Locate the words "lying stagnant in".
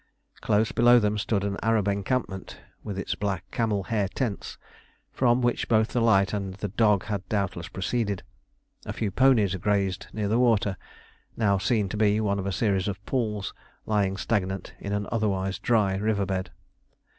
13.85-14.91